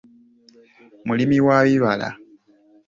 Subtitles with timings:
[1.05, 2.09] Mulimi wa bibala.